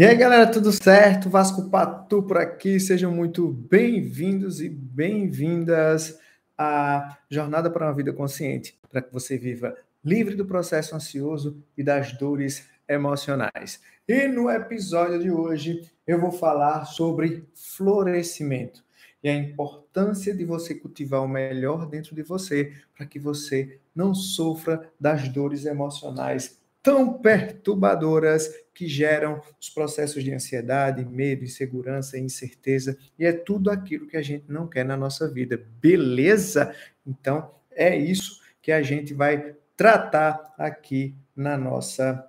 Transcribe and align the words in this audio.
E 0.00 0.02
aí, 0.02 0.16
galera, 0.16 0.50
tudo 0.50 0.72
certo? 0.72 1.28
Vasco 1.28 1.68
Patu 1.68 2.22
por 2.22 2.38
aqui. 2.38 2.80
Sejam 2.80 3.12
muito 3.12 3.48
bem-vindos 3.48 4.58
e 4.62 4.66
bem-vindas 4.66 6.18
à 6.56 7.18
Jornada 7.28 7.70
para 7.70 7.84
uma 7.84 7.94
Vida 7.94 8.10
Consciente, 8.10 8.78
para 8.90 9.02
que 9.02 9.12
você 9.12 9.36
viva 9.36 9.76
livre 10.02 10.34
do 10.34 10.46
processo 10.46 10.96
ansioso 10.96 11.62
e 11.76 11.82
das 11.82 12.14
dores 12.14 12.66
emocionais. 12.88 13.78
E 14.08 14.26
no 14.26 14.48
episódio 14.48 15.18
de 15.18 15.30
hoje 15.30 15.82
eu 16.06 16.18
vou 16.18 16.32
falar 16.32 16.86
sobre 16.86 17.46
florescimento 17.54 18.82
e 19.22 19.28
a 19.28 19.34
importância 19.34 20.34
de 20.34 20.46
você 20.46 20.74
cultivar 20.74 21.22
o 21.22 21.28
melhor 21.28 21.86
dentro 21.86 22.14
de 22.14 22.22
você 22.22 22.72
para 22.96 23.04
que 23.04 23.18
você 23.18 23.78
não 23.94 24.14
sofra 24.14 24.90
das 24.98 25.28
dores 25.28 25.66
emocionais 25.66 26.58
tão 26.82 27.14
perturbadoras 27.14 28.48
que 28.74 28.88
geram 28.88 29.42
os 29.60 29.68
processos 29.68 30.24
de 30.24 30.32
ansiedade, 30.32 31.04
medo, 31.04 31.44
insegurança, 31.44 32.18
incerteza, 32.18 32.96
e 33.18 33.26
é 33.26 33.32
tudo 33.32 33.70
aquilo 33.70 34.06
que 34.06 34.16
a 34.16 34.22
gente 34.22 34.46
não 34.48 34.66
quer 34.66 34.84
na 34.84 34.96
nossa 34.96 35.28
vida. 35.28 35.62
Beleza? 35.80 36.74
Então, 37.06 37.54
é 37.70 37.96
isso 37.96 38.40
que 38.62 38.72
a 38.72 38.82
gente 38.82 39.12
vai 39.12 39.54
tratar 39.76 40.54
aqui 40.58 41.14
na 41.34 41.56
nossa 41.56 42.26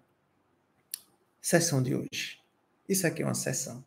sessão 1.42 1.82
de 1.82 1.96
hoje. 1.96 2.40
Isso 2.88 3.08
aqui 3.08 3.24
é 3.24 3.26
uma 3.26 3.34
sessão. 3.34 3.84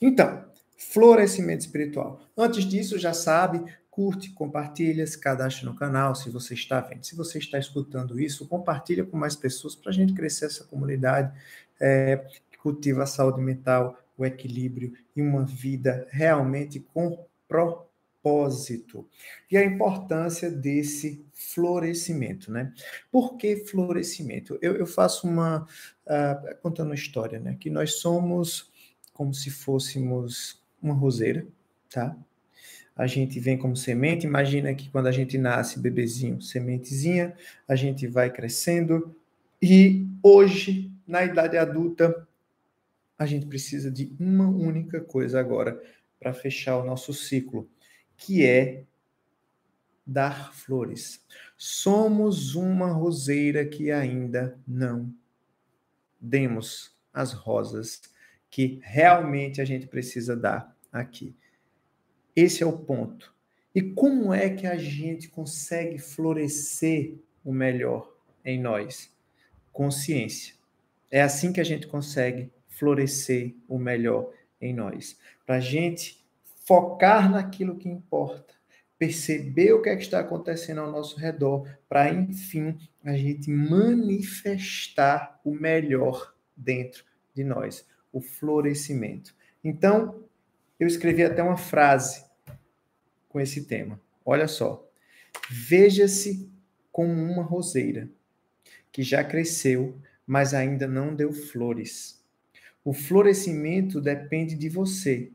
Então, 0.00 0.44
florescimento 0.76 1.60
espiritual. 1.60 2.20
Antes 2.36 2.64
disso, 2.64 2.98
já 2.98 3.12
sabe, 3.12 3.64
curte, 3.94 4.30
compartilha, 4.30 5.06
se 5.06 5.16
cadastre 5.16 5.64
no 5.64 5.72
canal 5.72 6.16
se 6.16 6.28
você 6.28 6.54
está 6.54 6.80
vendo. 6.80 7.04
Se 7.04 7.14
você 7.14 7.38
está 7.38 7.60
escutando 7.60 8.18
isso, 8.18 8.48
compartilha 8.48 9.04
com 9.04 9.16
mais 9.16 9.36
pessoas 9.36 9.76
para 9.76 9.90
a 9.90 9.94
gente 9.94 10.12
crescer 10.12 10.46
essa 10.46 10.64
comunidade 10.64 11.32
é, 11.80 12.16
que 12.50 12.58
cultiva 12.58 13.04
a 13.04 13.06
saúde 13.06 13.40
mental, 13.40 13.96
o 14.18 14.26
equilíbrio 14.26 14.94
e 15.14 15.22
uma 15.22 15.44
vida 15.44 16.08
realmente 16.10 16.80
com 16.80 17.24
propósito. 17.46 19.08
E 19.48 19.56
a 19.56 19.64
importância 19.64 20.50
desse 20.50 21.24
florescimento, 21.32 22.50
né? 22.50 22.74
Por 23.12 23.36
que 23.36 23.64
florescimento? 23.64 24.58
Eu, 24.60 24.74
eu 24.76 24.86
faço 24.86 25.28
uma... 25.28 25.68
Uh, 26.04 26.56
contando 26.60 26.88
uma 26.88 26.96
história, 26.96 27.38
né? 27.38 27.56
Que 27.60 27.70
nós 27.70 28.00
somos 28.00 28.72
como 29.12 29.32
se 29.32 29.50
fôssemos 29.50 30.60
uma 30.82 30.94
roseira, 30.94 31.46
tá? 31.88 32.16
A 32.96 33.06
gente 33.06 33.40
vem 33.40 33.58
como 33.58 33.76
semente. 33.76 34.26
Imagina 34.26 34.74
que 34.74 34.88
quando 34.88 35.06
a 35.06 35.12
gente 35.12 35.36
nasce, 35.36 35.80
bebezinho, 35.80 36.40
sementezinha, 36.40 37.34
a 37.66 37.74
gente 37.74 38.06
vai 38.06 38.30
crescendo. 38.30 39.14
E 39.60 40.06
hoje, 40.22 40.92
na 41.06 41.24
idade 41.24 41.56
adulta, 41.56 42.26
a 43.18 43.26
gente 43.26 43.46
precisa 43.46 43.90
de 43.90 44.12
uma 44.18 44.48
única 44.48 45.00
coisa 45.00 45.40
agora 45.40 45.80
para 46.20 46.32
fechar 46.32 46.78
o 46.78 46.84
nosso 46.84 47.12
ciclo, 47.12 47.68
que 48.16 48.44
é 48.46 48.84
dar 50.06 50.52
flores. 50.54 51.24
Somos 51.56 52.54
uma 52.54 52.92
roseira 52.92 53.64
que 53.64 53.90
ainda 53.90 54.58
não 54.66 55.12
demos 56.20 56.94
as 57.12 57.32
rosas 57.32 58.02
que 58.50 58.78
realmente 58.82 59.60
a 59.60 59.64
gente 59.64 59.86
precisa 59.86 60.36
dar 60.36 60.76
aqui. 60.92 61.34
Esse 62.34 62.62
é 62.62 62.66
o 62.66 62.76
ponto. 62.76 63.32
E 63.74 63.82
como 63.82 64.32
é 64.32 64.50
que 64.50 64.66
a 64.66 64.76
gente 64.76 65.28
consegue 65.28 65.98
florescer 65.98 67.16
o 67.44 67.52
melhor 67.52 68.12
em 68.44 68.60
nós? 68.60 69.12
Consciência. 69.72 70.54
É 71.10 71.22
assim 71.22 71.52
que 71.52 71.60
a 71.60 71.64
gente 71.64 71.86
consegue 71.86 72.50
florescer 72.68 73.54
o 73.68 73.78
melhor 73.78 74.32
em 74.60 74.72
nós. 74.72 75.18
Para 75.46 75.56
a 75.56 75.60
gente 75.60 76.24
focar 76.64 77.30
naquilo 77.30 77.76
que 77.76 77.88
importa, 77.88 78.54
perceber 78.98 79.72
o 79.72 79.82
que, 79.82 79.90
é 79.90 79.96
que 79.96 80.02
está 80.02 80.20
acontecendo 80.20 80.80
ao 80.80 80.90
nosso 80.90 81.18
redor, 81.18 81.68
para 81.88 82.12
enfim 82.12 82.78
a 83.04 83.14
gente 83.16 83.50
manifestar 83.50 85.40
o 85.44 85.52
melhor 85.52 86.34
dentro 86.56 87.04
de 87.34 87.44
nós, 87.44 87.86
o 88.12 88.20
florescimento. 88.20 89.34
Então, 89.62 90.23
eu 90.78 90.86
escrevi 90.86 91.22
até 91.22 91.42
uma 91.42 91.56
frase 91.56 92.24
com 93.28 93.40
esse 93.40 93.64
tema. 93.64 94.00
Olha 94.24 94.48
só. 94.48 94.88
Veja-se 95.50 96.50
como 96.90 97.12
uma 97.12 97.42
roseira 97.42 98.08
que 98.92 99.02
já 99.02 99.24
cresceu, 99.24 99.98
mas 100.26 100.54
ainda 100.54 100.86
não 100.86 101.14
deu 101.14 101.32
flores. 101.32 102.22
O 102.84 102.92
florescimento 102.92 104.00
depende 104.00 104.54
de 104.54 104.68
você, 104.68 105.32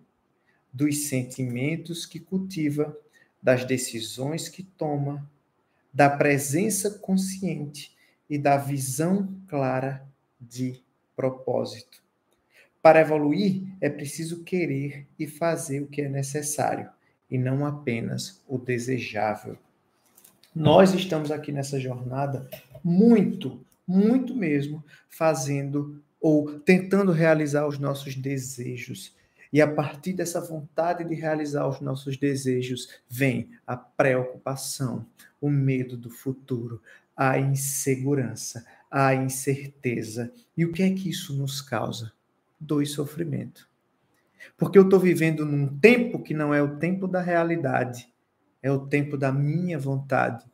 dos 0.72 1.08
sentimentos 1.08 2.06
que 2.06 2.20
cultiva, 2.20 2.98
das 3.42 3.66
decisões 3.66 4.48
que 4.50 4.64
toma, 4.64 5.30
da 5.94 6.10
presença 6.10 7.00
consciente 7.00 7.96
e 8.30 8.38
da 8.38 8.58
visão 8.58 9.42
clara 9.48 10.08
de 10.40 10.82
propósito. 11.16 12.04
Para 12.82 13.02
evoluir, 13.02 13.64
é 13.82 13.90
preciso 13.90 14.44
querer 14.44 15.06
e 15.18 15.28
fazer 15.28 15.82
o 15.82 15.88
que 15.88 16.02
é 16.02 16.10
necessário, 16.10 16.90
e 17.30 17.38
não 17.38 17.66
apenas 17.66 18.42
o 18.48 18.58
desejável. 18.58 19.58
Nós 20.56 20.94
estamos 20.94 21.30
aqui 21.30 21.52
nessa 21.52 21.80
jornada 21.80 22.50
muito, 22.84 23.64
muito 23.86 24.34
mesmo, 24.34 24.84
fazendo 25.10 26.02
ou 26.22 26.60
tentando 26.60 27.12
realizar 27.12 27.68
os 27.68 27.78
nossos 27.78 28.16
desejos. 28.16 29.16
E 29.52 29.62
a 29.62 29.68
partir 29.68 30.14
dessa 30.14 30.40
vontade 30.40 31.04
de 31.04 31.16
realizar 31.16 31.68
os 31.68 31.82
nossos 31.82 32.18
desejos, 32.18 32.90
vem 33.10 33.50
a 33.66 33.76
preocupação, 33.76 35.06
o 35.42 35.50
medo 35.50 35.98
do 35.98 36.10
futuro, 36.10 36.82
a 37.16 37.38
insegurança, 37.40 38.66
a 38.90 39.14
incerteza. 39.14 40.32
E 40.56 40.66
o 40.66 40.72
que 40.72 40.84
é 40.84 40.90
que 40.92 41.10
isso 41.10 41.34
nos 41.34 41.62
causa? 41.62 42.12
Dor 42.60 42.84
e 42.84 42.86
sofrimento. 42.86 43.68
Porque 44.58 44.78
eu 44.78 44.84
estou 44.84 45.00
vivendo 45.00 45.46
num 45.46 45.68
tempo 45.80 46.22
que 46.22 46.34
não 46.34 46.54
é 46.54 46.62
o 46.62 46.78
tempo 46.78 47.08
da 47.08 47.22
realidade, 47.22 48.12
é 48.62 48.72
o 48.72 48.88
tempo 48.88 49.18
da 49.18 49.32
minha 49.32 49.78
vontade, 49.78 50.46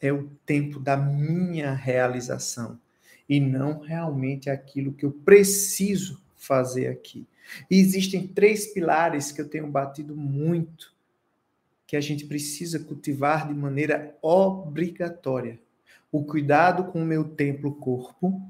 é 0.00 0.12
o 0.12 0.30
tempo 0.44 0.78
da 0.78 0.96
minha 0.96 1.72
realização 1.72 2.78
e 3.28 3.40
não 3.40 3.80
realmente 3.80 4.50
aquilo 4.50 4.92
que 4.92 5.04
eu 5.04 5.10
preciso 5.10 6.22
fazer 6.36 6.88
aqui. 6.88 7.26
E 7.70 7.78
existem 7.78 8.26
três 8.26 8.66
pilares 8.66 9.32
que 9.32 9.40
eu 9.40 9.48
tenho 9.48 9.66
batido 9.66 10.16
muito, 10.16 10.94
que 11.86 11.96
a 11.96 12.00
gente 12.00 12.26
precisa 12.26 12.78
cultivar 12.78 13.46
de 13.48 13.54
maneira 13.54 14.16
obrigatória: 14.22 15.58
o 16.10 16.24
cuidado 16.24 16.84
com 16.84 17.02
o 17.02 17.06
meu 17.06 17.24
templo 17.24 17.74
corpo, 17.74 18.40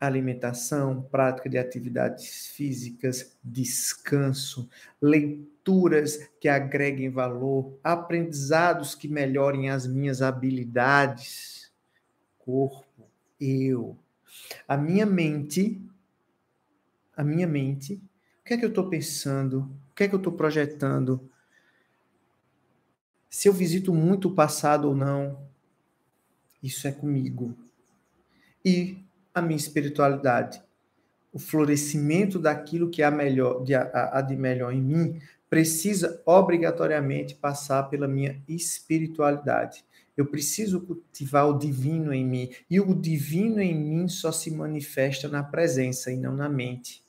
alimentação, 0.00 1.02
prática 1.02 1.48
de 1.48 1.58
atividades 1.58 2.46
físicas, 2.48 3.36
descanso, 3.42 4.68
leituras 5.02 6.16
que 6.40 6.48
agreguem 6.48 7.10
valor, 7.10 7.78
aprendizados 7.82 8.94
que 8.94 9.08
melhorem 9.08 9.70
as 9.70 9.86
minhas 9.86 10.22
habilidades, 10.22 11.72
corpo, 12.38 13.08
eu, 13.40 13.98
a 14.66 14.76
minha 14.76 15.04
mente, 15.04 15.80
a 17.16 17.24
minha 17.24 17.46
mente, 17.46 17.94
o 18.40 18.44
que 18.44 18.54
é 18.54 18.56
que 18.56 18.64
eu 18.64 18.70
estou 18.70 18.88
pensando, 18.88 19.70
o 19.90 19.94
que 19.94 20.04
é 20.04 20.08
que 20.08 20.14
eu 20.14 20.18
estou 20.18 20.32
projetando, 20.32 21.28
se 23.28 23.48
eu 23.48 23.52
visito 23.52 23.92
muito 23.92 24.28
o 24.28 24.34
passado 24.34 24.88
ou 24.88 24.94
não, 24.94 25.46
isso 26.62 26.88
é 26.88 26.92
comigo. 26.92 27.56
E 28.64 29.04
a 29.38 29.42
minha 29.42 29.56
espiritualidade. 29.56 30.62
O 31.32 31.38
florescimento 31.38 32.38
daquilo 32.38 32.90
que 32.90 33.02
há, 33.02 33.10
melhor, 33.10 33.62
de, 33.62 33.74
há, 33.74 34.20
de 34.20 34.36
melhor 34.36 34.72
em 34.72 34.80
mim 34.80 35.20
precisa 35.48 36.22
obrigatoriamente 36.26 37.34
passar 37.34 37.84
pela 37.84 38.06
minha 38.06 38.42
espiritualidade. 38.46 39.84
Eu 40.16 40.26
preciso 40.26 40.80
cultivar 40.80 41.48
o 41.48 41.58
divino 41.58 42.12
em 42.12 42.26
mim. 42.26 42.50
E 42.68 42.80
o 42.80 42.94
divino 42.94 43.60
em 43.60 43.74
mim 43.74 44.08
só 44.08 44.32
se 44.32 44.50
manifesta 44.50 45.28
na 45.28 45.42
presença 45.42 46.10
e 46.10 46.16
não 46.16 46.34
na 46.34 46.48
mente. 46.48 47.04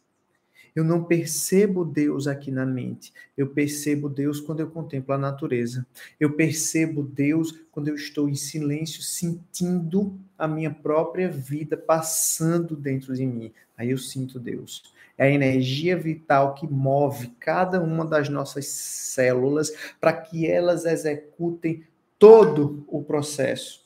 Eu 0.80 0.86
não 0.86 1.04
percebo 1.04 1.84
Deus 1.84 2.26
aqui 2.26 2.50
na 2.50 2.66
mente. 2.66 3.12
Eu 3.36 3.50
percebo 3.50 4.08
Deus 4.08 4.40
quando 4.40 4.62
eu 4.62 4.72
contemplo 4.72 5.14
a 5.14 5.18
natureza. 5.18 5.86
Eu 6.18 6.38
percebo 6.38 7.04
Deus 7.04 7.52
quando 7.70 7.90
eu 7.90 7.96
estou 7.96 8.30
em 8.30 8.36
silêncio, 8.36 9.02
sentindo 9.02 10.18
a 10.38 10.48
minha 10.48 10.74
própria 10.74 11.30
vida 11.30 11.76
passando 11.76 12.78
dentro 12.78 13.14
de 13.14 13.26
mim. 13.26 13.52
Aí 13.78 13.90
eu 13.90 13.98
sinto 13.98 14.40
Deus. 14.40 14.82
É 15.18 15.26
a 15.26 15.30
energia 15.30 15.98
vital 15.98 16.54
que 16.54 16.66
move 16.66 17.28
cada 17.42 17.82
uma 17.82 18.06
das 18.06 18.30
nossas 18.30 18.68
células 18.68 19.74
para 20.00 20.14
que 20.14 20.48
elas 20.48 20.86
executem 20.86 21.84
todo 22.18 22.86
o 22.88 23.04
processo. 23.04 23.84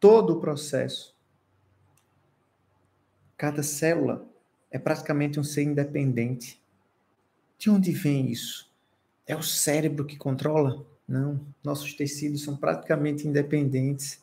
Todo 0.00 0.32
o 0.32 0.40
processo 0.40 1.14
Cada 3.36 3.62
célula 3.62 4.33
é 4.74 4.78
praticamente 4.78 5.38
um 5.38 5.44
ser 5.44 5.62
independente. 5.62 6.60
De 7.56 7.70
onde 7.70 7.92
vem 7.92 8.28
isso? 8.32 8.68
É 9.24 9.36
o 9.36 9.42
cérebro 9.42 10.04
que 10.04 10.16
controla? 10.16 10.84
Não. 11.06 11.40
Nossos 11.62 11.94
tecidos 11.94 12.42
são 12.42 12.56
praticamente 12.56 13.28
independentes 13.28 14.20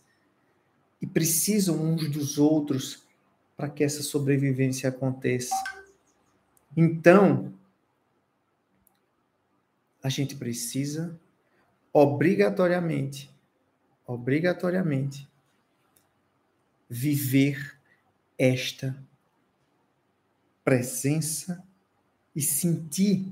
e 1.02 1.08
precisam 1.08 1.82
uns 1.82 2.12
dos 2.12 2.38
outros 2.38 3.02
para 3.56 3.70
que 3.70 3.82
essa 3.82 4.04
sobrevivência 4.04 4.90
aconteça. 4.90 5.56
Então, 6.76 7.54
a 10.04 10.10
gente 10.10 10.36
precisa 10.36 11.18
obrigatoriamente, 11.94 13.34
obrigatoriamente, 14.06 15.26
viver 16.90 17.78
esta 18.38 19.02
presença 20.64 21.64
e 22.36 22.42
sentir 22.42 23.32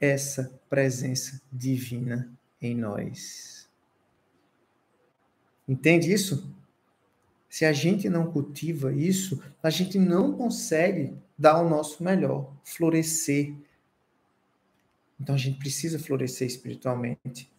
essa 0.00 0.60
presença 0.68 1.40
divina 1.52 2.30
em 2.60 2.74
nós. 2.74 3.68
Entende 5.68 6.12
isso? 6.12 6.54
Se 7.48 7.64
a 7.64 7.72
gente 7.72 8.08
não 8.08 8.30
cultiva 8.30 8.92
isso, 8.92 9.42
a 9.62 9.70
gente 9.70 9.98
não 9.98 10.32
consegue 10.36 11.14
dar 11.38 11.60
o 11.62 11.68
nosso 11.68 12.04
melhor, 12.04 12.52
florescer. 12.64 13.54
Então 15.18 15.34
a 15.34 15.38
gente 15.38 15.58
precisa 15.58 15.98
florescer 15.98 16.46
espiritualmente 16.46 17.50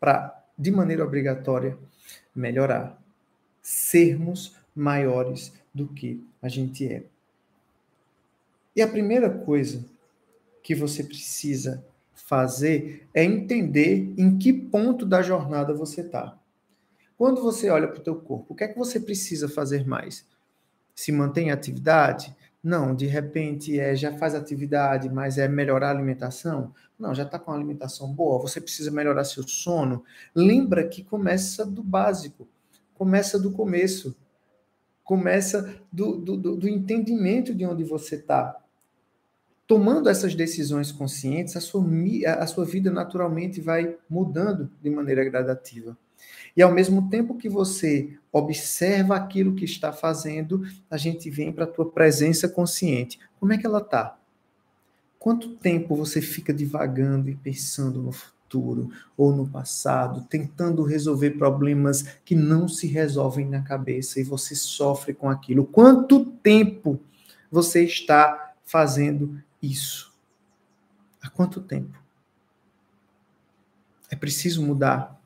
para, 0.00 0.44
de 0.58 0.70
maneira 0.70 1.04
obrigatória, 1.04 1.78
melhorar, 2.34 3.00
sermos 3.62 4.56
maiores 4.74 5.52
do 5.72 5.86
que 5.86 6.22
a 6.42 6.48
gente 6.48 6.86
é. 6.86 7.04
E 8.76 8.82
a 8.82 8.86
primeira 8.86 9.30
coisa 9.30 9.82
que 10.62 10.74
você 10.74 11.02
precisa 11.02 11.82
fazer 12.14 13.08
é 13.14 13.24
entender 13.24 14.12
em 14.18 14.36
que 14.36 14.52
ponto 14.52 15.06
da 15.06 15.22
jornada 15.22 15.72
você 15.72 16.02
está. 16.02 16.38
Quando 17.16 17.42
você 17.42 17.70
olha 17.70 17.88
para 17.88 18.00
o 18.00 18.02
teu 18.02 18.16
corpo, 18.16 18.52
o 18.52 18.54
que 18.54 18.64
é 18.64 18.68
que 18.68 18.78
você 18.78 19.00
precisa 19.00 19.48
fazer 19.48 19.86
mais? 19.86 20.26
Se 20.94 21.10
mantém 21.10 21.50
atividade? 21.50 22.36
Não, 22.62 22.94
de 22.94 23.06
repente 23.06 23.80
é, 23.80 23.96
já 23.96 24.12
faz 24.18 24.34
atividade, 24.34 25.08
mas 25.08 25.38
é 25.38 25.48
melhorar 25.48 25.88
a 25.88 25.92
alimentação? 25.92 26.74
Não, 26.98 27.14
já 27.14 27.22
está 27.22 27.38
com 27.38 27.52
a 27.52 27.54
alimentação 27.54 28.12
boa, 28.12 28.42
você 28.42 28.60
precisa 28.60 28.90
melhorar 28.90 29.24
seu 29.24 29.46
sono. 29.48 30.04
Lembra 30.34 30.86
que 30.86 31.02
começa 31.02 31.64
do 31.64 31.82
básico, 31.82 32.46
começa 32.92 33.38
do 33.38 33.52
começo, 33.52 34.14
começa 35.02 35.80
do, 35.90 36.16
do, 36.16 36.56
do 36.56 36.68
entendimento 36.68 37.54
de 37.54 37.64
onde 37.64 37.82
você 37.82 38.16
está 38.16 38.65
tomando 39.66 40.08
essas 40.08 40.34
decisões 40.34 40.92
conscientes, 40.92 41.56
a 41.56 41.60
sua, 41.60 41.84
a 42.38 42.46
sua 42.46 42.64
vida 42.64 42.90
naturalmente 42.90 43.60
vai 43.60 43.96
mudando 44.08 44.70
de 44.80 44.88
maneira 44.88 45.24
gradativa. 45.24 45.96
E 46.56 46.62
ao 46.62 46.72
mesmo 46.72 47.10
tempo 47.10 47.36
que 47.36 47.48
você 47.48 48.16
observa 48.32 49.16
aquilo 49.16 49.54
que 49.54 49.64
está 49.64 49.92
fazendo, 49.92 50.62
a 50.90 50.96
gente 50.96 51.28
vem 51.28 51.52
para 51.52 51.64
a 51.64 51.68
tua 51.68 51.90
presença 51.90 52.48
consciente. 52.48 53.18
Como 53.38 53.52
é 53.52 53.58
que 53.58 53.66
ela 53.66 53.80
está? 53.80 54.18
Quanto 55.18 55.56
tempo 55.56 55.96
você 55.96 56.22
fica 56.22 56.54
divagando 56.54 57.28
e 57.28 57.34
pensando 57.34 58.00
no 58.00 58.12
futuro 58.12 58.90
ou 59.16 59.34
no 59.34 59.46
passado, 59.46 60.24
tentando 60.30 60.84
resolver 60.84 61.32
problemas 61.32 62.02
que 62.24 62.34
não 62.34 62.68
se 62.68 62.86
resolvem 62.86 63.46
na 63.46 63.60
cabeça 63.60 64.20
e 64.20 64.24
você 64.24 64.54
sofre 64.54 65.12
com 65.12 65.28
aquilo? 65.28 65.66
Quanto 65.66 66.24
tempo 66.24 66.98
você 67.50 67.84
está 67.84 68.54
fazendo 68.64 69.38
isso? 69.70 70.14
Há 71.22 71.28
quanto 71.28 71.60
tempo? 71.60 71.98
É 74.10 74.14
preciso 74.14 74.64
mudar, 74.64 75.20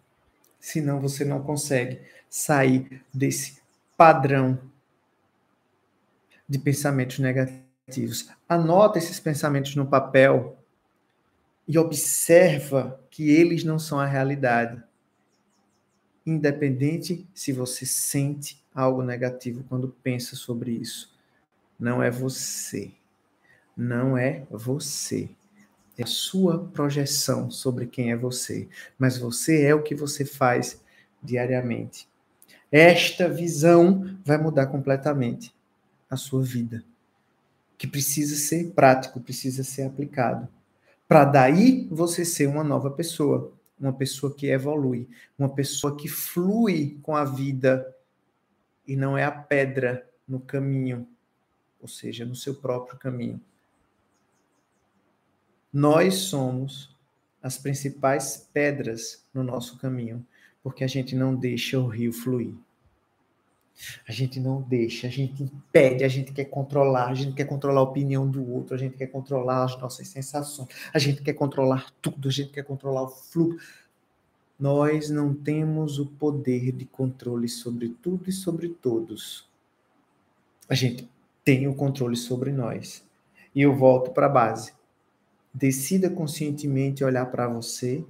senão 0.58 1.00
você 1.00 1.24
não 1.24 1.42
consegue 1.42 2.00
sair 2.28 3.04
desse 3.12 3.60
padrão 3.96 4.58
de 6.48 6.58
pensamentos 6.58 7.18
negativos. 7.18 8.30
Anota 8.48 8.98
esses 8.98 9.20
pensamentos 9.20 9.76
no 9.76 9.86
papel 9.86 10.58
e 11.68 11.78
observa 11.78 13.00
que 13.10 13.30
eles 13.30 13.62
não 13.62 13.78
são 13.78 14.00
a 14.00 14.06
realidade. 14.06 14.82
Independente 16.26 17.28
se 17.34 17.52
você 17.52 17.84
sente 17.84 18.64
algo 18.74 19.02
negativo 19.02 19.64
quando 19.68 19.88
pensa 20.02 20.34
sobre 20.34 20.72
isso, 20.72 21.14
não 21.78 22.02
é 22.02 22.10
você 22.10 22.92
não 23.80 24.16
é 24.16 24.46
você. 24.50 25.30
É 25.96 26.02
a 26.02 26.06
sua 26.06 26.66
projeção 26.68 27.50
sobre 27.50 27.86
quem 27.86 28.12
é 28.12 28.16
você. 28.16 28.68
Mas 28.98 29.16
você 29.16 29.64
é 29.64 29.74
o 29.74 29.82
que 29.82 29.94
você 29.94 30.24
faz 30.24 30.82
diariamente. 31.22 32.06
Esta 32.70 33.28
visão 33.28 34.18
vai 34.24 34.36
mudar 34.36 34.66
completamente 34.66 35.54
a 36.10 36.16
sua 36.16 36.42
vida. 36.42 36.84
Que 37.78 37.86
precisa 37.86 38.36
ser 38.36 38.70
prático, 38.72 39.18
precisa 39.18 39.64
ser 39.64 39.84
aplicado. 39.84 40.46
Para 41.08 41.24
daí 41.24 41.88
você 41.90 42.24
ser 42.24 42.46
uma 42.46 42.62
nova 42.62 42.90
pessoa. 42.90 43.52
Uma 43.78 43.94
pessoa 43.94 44.34
que 44.34 44.46
evolui. 44.48 45.08
Uma 45.38 45.48
pessoa 45.48 45.96
que 45.96 46.06
flui 46.06 46.98
com 47.02 47.16
a 47.16 47.24
vida 47.24 47.96
e 48.86 48.94
não 48.94 49.16
é 49.16 49.24
a 49.24 49.32
pedra 49.32 50.06
no 50.28 50.38
caminho, 50.38 51.08
ou 51.80 51.88
seja, 51.88 52.26
no 52.26 52.34
seu 52.34 52.54
próprio 52.54 52.98
caminho. 52.98 53.40
Nós 55.72 56.14
somos 56.14 56.90
as 57.42 57.56
principais 57.56 58.48
pedras 58.52 59.24
no 59.32 59.42
nosso 59.42 59.78
caminho, 59.78 60.26
porque 60.62 60.84
a 60.84 60.86
gente 60.86 61.14
não 61.14 61.34
deixa 61.34 61.78
o 61.78 61.86
rio 61.86 62.12
fluir. 62.12 62.54
A 64.06 64.12
gente 64.12 64.38
não 64.38 64.60
deixa, 64.60 65.06
a 65.06 65.10
gente 65.10 65.42
impede, 65.42 66.04
a 66.04 66.08
gente 66.08 66.32
quer 66.32 66.44
controlar, 66.44 67.08
a 67.08 67.14
gente 67.14 67.32
quer 67.34 67.46
controlar 67.46 67.80
a 67.80 67.84
opinião 67.84 68.28
do 68.28 68.46
outro, 68.52 68.74
a 68.74 68.78
gente 68.78 68.96
quer 68.96 69.06
controlar 69.06 69.64
as 69.64 69.78
nossas 69.78 70.06
sensações, 70.08 70.68
a 70.92 70.98
gente 70.98 71.22
quer 71.22 71.32
controlar 71.32 71.90
tudo, 72.02 72.28
a 72.28 72.32
gente 72.32 72.50
quer 72.50 72.62
controlar 72.62 73.04
o 73.04 73.08
fluxo. 73.08 73.58
Nós 74.58 75.08
não 75.08 75.32
temos 75.32 75.98
o 75.98 76.04
poder 76.04 76.72
de 76.72 76.84
controle 76.84 77.48
sobre 77.48 77.88
tudo 78.02 78.28
e 78.28 78.32
sobre 78.32 78.68
todos. 78.68 79.48
A 80.68 80.74
gente 80.74 81.08
tem 81.42 81.66
o 81.66 81.74
controle 81.74 82.16
sobre 82.16 82.52
nós. 82.52 83.02
E 83.54 83.62
eu 83.62 83.74
volto 83.74 84.10
para 84.10 84.26
a 84.26 84.28
base. 84.28 84.72
Decida 85.52 86.08
conscientemente 86.08 87.02
olhar 87.02 87.26
para 87.26 87.48
você, 87.48 88.04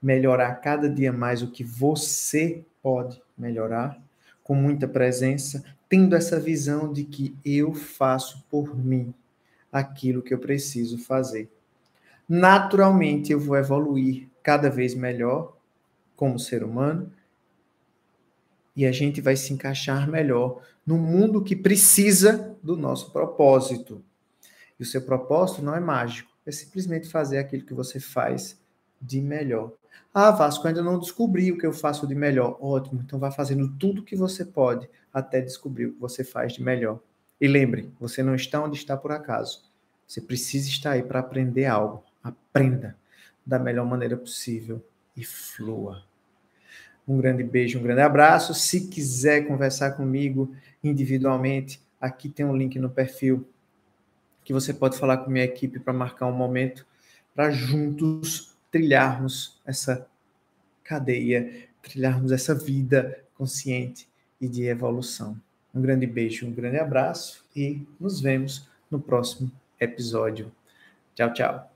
melhorar 0.00 0.54
cada 0.56 0.88
dia 0.88 1.12
mais 1.12 1.42
o 1.42 1.50
que 1.50 1.64
você 1.64 2.64
pode 2.82 3.20
melhorar, 3.36 4.00
com 4.44 4.54
muita 4.54 4.86
presença, 4.86 5.64
tendo 5.88 6.14
essa 6.14 6.38
visão 6.38 6.92
de 6.92 7.04
que 7.04 7.36
eu 7.44 7.74
faço 7.74 8.44
por 8.50 8.76
mim 8.76 9.12
aquilo 9.72 10.22
que 10.22 10.32
eu 10.32 10.38
preciso 10.38 10.98
fazer. 10.98 11.50
Naturalmente, 12.28 13.32
eu 13.32 13.40
vou 13.40 13.56
evoluir 13.56 14.28
cada 14.42 14.68
vez 14.68 14.94
melhor 14.94 15.56
como 16.16 16.38
ser 16.38 16.62
humano 16.62 17.12
e 18.74 18.86
a 18.86 18.92
gente 18.92 19.20
vai 19.20 19.36
se 19.36 19.52
encaixar 19.52 20.08
melhor 20.08 20.62
no 20.86 20.96
mundo 20.96 21.42
que 21.42 21.56
precisa 21.56 22.56
do 22.62 22.76
nosso 22.76 23.10
propósito. 23.10 24.02
E 24.78 24.82
o 24.82 24.86
seu 24.86 25.02
propósito 25.02 25.62
não 25.62 25.74
é 25.74 25.80
mágico 25.80 26.30
é 26.48 26.52
simplesmente 26.52 27.08
fazer 27.08 27.38
aquilo 27.38 27.64
que 27.64 27.74
você 27.74 28.00
faz 28.00 28.58
de 29.00 29.20
melhor. 29.20 29.72
Ah, 30.12 30.30
Vasco, 30.30 30.66
ainda 30.66 30.82
não 30.82 30.98
descobri 30.98 31.52
o 31.52 31.58
que 31.58 31.66
eu 31.66 31.72
faço 31.72 32.06
de 32.06 32.14
melhor. 32.14 32.56
Ótimo, 32.60 33.00
então 33.04 33.18
vá 33.18 33.30
fazendo 33.30 33.68
tudo 33.76 34.00
o 34.00 34.04
que 34.04 34.16
você 34.16 34.44
pode 34.44 34.88
até 35.12 35.40
descobrir 35.40 35.86
o 35.86 35.92
que 35.92 36.00
você 36.00 36.24
faz 36.24 36.54
de 36.54 36.62
melhor. 36.62 37.00
E 37.40 37.46
lembre, 37.46 37.92
você 38.00 38.22
não 38.22 38.34
está 38.34 38.62
onde 38.62 38.76
está 38.76 38.96
por 38.96 39.12
acaso. 39.12 39.62
Você 40.06 40.20
precisa 40.20 40.68
estar 40.68 40.92
aí 40.92 41.02
para 41.02 41.20
aprender 41.20 41.66
algo. 41.66 42.02
Aprenda 42.22 42.96
da 43.44 43.58
melhor 43.58 43.86
maneira 43.86 44.16
possível 44.16 44.82
e 45.16 45.24
flua. 45.24 46.02
Um 47.06 47.18
grande 47.18 47.42
beijo, 47.42 47.78
um 47.78 47.82
grande 47.82 48.00
abraço. 48.00 48.54
Se 48.54 48.88
quiser 48.88 49.46
conversar 49.46 49.92
comigo 49.92 50.54
individualmente, 50.82 51.80
aqui 52.00 52.28
tem 52.28 52.44
um 52.44 52.56
link 52.56 52.78
no 52.78 52.90
perfil 52.90 53.46
que 54.48 54.52
você 54.54 54.72
pode 54.72 54.96
falar 54.96 55.18
com 55.18 55.30
minha 55.30 55.44
equipe 55.44 55.78
para 55.78 55.92
marcar 55.92 56.24
um 56.24 56.32
momento 56.32 56.86
para 57.34 57.50
juntos 57.50 58.56
trilharmos 58.72 59.60
essa 59.62 60.08
cadeia, 60.82 61.68
trilharmos 61.82 62.32
essa 62.32 62.54
vida 62.54 63.22
consciente 63.34 64.08
e 64.40 64.48
de 64.48 64.64
evolução. 64.64 65.38
Um 65.74 65.82
grande 65.82 66.06
beijo, 66.06 66.46
um 66.46 66.50
grande 66.50 66.78
abraço 66.78 67.44
e 67.54 67.86
nos 68.00 68.22
vemos 68.22 68.66
no 68.90 68.98
próximo 68.98 69.52
episódio. 69.78 70.50
Tchau, 71.14 71.30
tchau. 71.34 71.70